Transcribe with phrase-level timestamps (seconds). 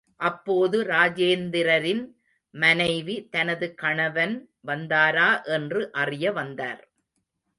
[0.19, 2.01] அப்போது ராஜேந்திரரின்
[2.53, 4.35] மனைவி தனது கணவன்
[4.67, 6.81] வந்தாரா என்று அறிய வந்தார்.